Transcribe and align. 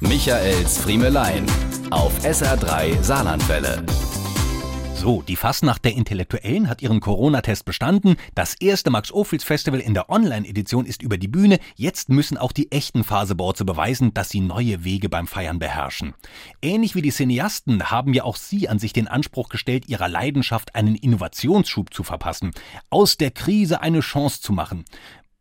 Michaels 0.00 0.78
Friemelein 0.78 1.44
auf 1.90 2.24
SR3 2.24 3.02
Saarlandwelle. 3.02 3.84
So, 4.94 5.22
die 5.22 5.36
Fastnacht 5.36 5.84
der 5.84 5.94
Intellektuellen 5.94 6.68
hat 6.68 6.82
ihren 6.82 7.00
Corona-Test 7.00 7.64
bestanden. 7.64 8.16
Das 8.34 8.54
erste 8.54 8.90
Max-Ophüls-Festival 8.90 9.80
in 9.80 9.94
der 9.94 10.10
Online-Edition 10.10 10.84
ist 10.84 11.02
über 11.02 11.16
die 11.16 11.28
Bühne. 11.28 11.58
Jetzt 11.76 12.10
müssen 12.10 12.36
auch 12.36 12.52
die 12.52 12.70
echten 12.70 13.04
Phaseborze 13.04 13.64
beweisen, 13.64 14.12
dass 14.12 14.30
sie 14.30 14.40
neue 14.40 14.84
Wege 14.84 15.08
beim 15.08 15.26
Feiern 15.26 15.58
beherrschen. 15.58 16.14
Ähnlich 16.60 16.94
wie 16.94 17.02
die 17.02 17.12
Cineasten 17.12 17.90
haben 17.90 18.12
ja 18.12 18.24
auch 18.24 18.36
sie 18.36 18.68
an 18.68 18.78
sich 18.78 18.92
den 18.92 19.08
Anspruch 19.08 19.48
gestellt, 19.48 19.88
ihrer 19.88 20.08
Leidenschaft 20.08 20.74
einen 20.74 20.96
Innovationsschub 20.96 21.94
zu 21.94 22.02
verpassen. 22.02 22.50
Aus 22.90 23.16
der 23.16 23.30
Krise 23.30 23.80
eine 23.80 24.00
Chance 24.00 24.42
zu 24.42 24.52
machen. 24.52 24.84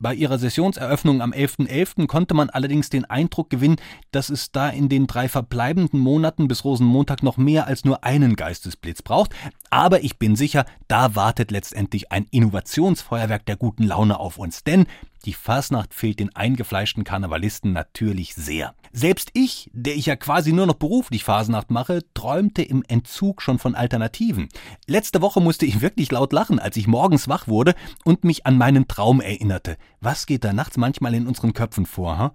Bei 0.00 0.14
ihrer 0.14 0.38
Sessionseröffnung 0.38 1.20
am 1.22 1.32
11.11. 1.32 1.66
.11. 1.66 2.06
konnte 2.06 2.32
man 2.32 2.50
allerdings 2.50 2.88
den 2.88 3.04
Eindruck 3.04 3.50
gewinnen, 3.50 3.80
dass 4.12 4.30
es 4.30 4.52
da 4.52 4.68
in 4.68 4.88
den 4.88 5.08
drei 5.08 5.28
verbleibenden 5.28 5.98
Monaten 5.98 6.46
bis 6.46 6.64
Rosenmontag 6.64 7.24
noch 7.24 7.36
mehr 7.36 7.66
als 7.66 7.84
nur 7.84 8.04
einen 8.04 8.36
Geistesblitz 8.36 9.02
braucht. 9.02 9.34
Aber 9.70 10.04
ich 10.04 10.20
bin 10.20 10.36
sicher, 10.36 10.66
da 10.86 11.16
wartet 11.16 11.50
letztendlich 11.50 12.12
ein 12.12 12.28
Innovationsfeuerwerk 12.30 13.44
der 13.46 13.56
guten 13.56 13.82
Laune 13.82 14.20
auf 14.20 14.38
uns. 14.38 14.62
Denn 14.62 14.86
die 15.24 15.34
Fasnacht 15.34 15.92
fehlt 15.94 16.20
den 16.20 16.34
eingefleischten 16.36 17.02
Karnevalisten 17.02 17.72
natürlich 17.72 18.36
sehr. 18.36 18.76
Selbst 18.98 19.30
ich, 19.32 19.70
der 19.72 19.94
ich 19.94 20.06
ja 20.06 20.16
quasi 20.16 20.52
nur 20.52 20.66
noch 20.66 20.74
beruflich 20.74 21.22
Fasnacht 21.22 21.70
mache, 21.70 22.00
träumte 22.14 22.62
im 22.62 22.82
Entzug 22.88 23.42
schon 23.42 23.60
von 23.60 23.76
Alternativen. 23.76 24.48
Letzte 24.88 25.22
Woche 25.22 25.40
musste 25.40 25.66
ich 25.66 25.80
wirklich 25.82 26.10
laut 26.10 26.32
lachen, 26.32 26.58
als 26.58 26.76
ich 26.76 26.88
morgens 26.88 27.28
wach 27.28 27.46
wurde 27.46 27.76
und 28.04 28.24
mich 28.24 28.44
an 28.44 28.58
meinen 28.58 28.88
Traum 28.88 29.20
erinnerte. 29.20 29.76
Was 30.00 30.26
geht 30.26 30.42
da 30.42 30.52
nachts 30.52 30.78
manchmal 30.78 31.14
in 31.14 31.28
unseren 31.28 31.52
Köpfen 31.52 31.86
vor, 31.86 32.18
ha? 32.18 32.32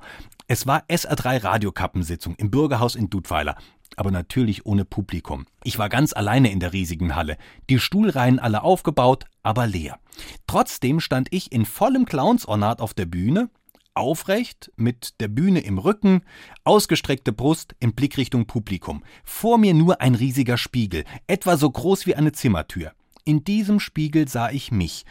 Es 0.48 0.66
war 0.66 0.84
SR3 0.88 1.44
Radiokappensitzung 1.44 2.36
im 2.36 2.50
Bürgerhaus 2.50 2.96
in 2.96 3.10
Dudweiler 3.10 3.58
aber 3.96 4.10
natürlich 4.10 4.66
ohne 4.66 4.86
Publikum. 4.86 5.46
Ich 5.64 5.78
war 5.78 5.88
ganz 5.88 6.14
alleine 6.14 6.52
in 6.52 6.60
der 6.60 6.74
riesigen 6.74 7.16
Halle, 7.16 7.38
die 7.70 7.78
Stuhlreihen 7.78 8.40
alle 8.40 8.64
aufgebaut, 8.64 9.26
aber 9.44 9.68
leer. 9.68 10.00
Trotzdem 10.48 11.00
stand 11.00 11.28
ich 11.30 11.52
in 11.52 11.66
vollem 11.66 12.06
Clownsornat 12.06 12.82
auf 12.82 12.96
der 12.96 13.06
Bühne, 13.06 13.52
aufrecht, 13.96 14.72
mit 14.76 15.20
der 15.20 15.28
Bühne 15.28 15.60
im 15.62 15.78
Rücken, 15.78 16.24
ausgestreckte 16.64 17.32
Brust 17.32 17.76
in 17.80 17.94
Blickrichtung 17.94 18.46
Publikum. 18.46 19.04
Vor 19.24 19.58
mir 19.58 19.74
nur 19.74 20.02
ein 20.02 20.16
riesiger 20.16 20.58
Spiegel, 20.58 21.06
etwa 21.28 21.58
so 21.58 21.70
groß 21.70 22.06
wie 22.06 22.16
eine 22.16 22.32
Zimmertür. 22.32 22.94
In 23.26 23.44
diesem 23.44 23.80
Spiegel 23.80 24.28
sah 24.28 24.50
ich 24.50 24.72
mich. 24.72 25.06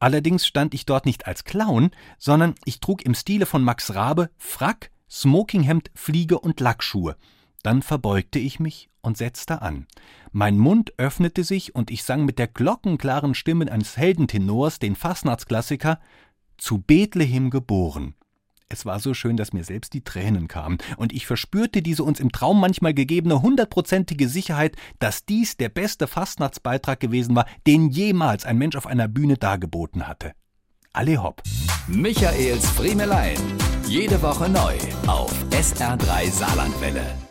Allerdings 0.00 0.46
stand 0.46 0.74
ich 0.74 0.86
dort 0.86 1.06
nicht 1.06 1.26
als 1.26 1.44
Clown, 1.44 1.90
sondern 2.18 2.54
ich 2.64 2.80
trug 2.80 3.04
im 3.04 3.14
Stile 3.14 3.46
von 3.46 3.62
Max 3.62 3.94
Rabe 3.94 4.30
Frack, 4.38 4.90
Smokinghemd, 5.10 5.90
Fliege 5.94 6.38
und 6.38 6.60
Lackschuhe. 6.60 7.16
Dann 7.62 7.82
verbeugte 7.82 8.38
ich 8.38 8.60
mich 8.60 8.88
und 9.00 9.16
setzte 9.16 9.62
an. 9.62 9.86
Mein 10.30 10.58
Mund 10.58 10.92
öffnete 10.98 11.42
sich 11.42 11.74
und 11.74 11.90
ich 11.90 12.04
sang 12.04 12.24
mit 12.24 12.38
der 12.38 12.46
glockenklaren 12.46 13.34
Stimme 13.34 13.70
eines 13.70 13.96
Heldentenors 13.96 14.78
den 14.78 14.94
Fastnachtsklassiker 14.94 15.98
Zu 16.56 16.78
Bethlehem 16.78 17.50
geboren. 17.50 18.14
Es 18.70 18.84
war 18.84 19.00
so 19.00 19.14
schön, 19.14 19.38
dass 19.38 19.54
mir 19.54 19.64
selbst 19.64 19.94
die 19.94 20.04
Tränen 20.04 20.46
kamen, 20.46 20.76
und 20.98 21.14
ich 21.14 21.26
verspürte 21.26 21.80
diese 21.80 22.04
uns 22.04 22.20
im 22.20 22.32
Traum 22.32 22.60
manchmal 22.60 22.92
gegebene 22.92 23.40
hundertprozentige 23.40 24.28
Sicherheit, 24.28 24.76
dass 24.98 25.24
dies 25.24 25.56
der 25.56 25.70
beste 25.70 26.06
Fastnachtsbeitrag 26.06 27.00
gewesen 27.00 27.34
war, 27.34 27.46
den 27.66 27.88
jemals 27.88 28.44
ein 28.44 28.58
Mensch 28.58 28.76
auf 28.76 28.86
einer 28.86 29.08
Bühne 29.08 29.38
dargeboten 29.38 30.06
hatte. 30.06 30.32
Alle 30.92 31.22
hopp. 31.22 31.42
Michaels 31.86 32.68
Friemelein. 32.70 33.38
Jede 33.86 34.20
Woche 34.20 34.50
neu 34.50 34.76
auf 35.06 35.32
SR3 35.50 36.30
Saarlandwelle. 36.30 37.27